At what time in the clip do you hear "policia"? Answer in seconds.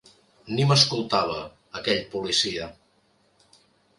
2.15-2.69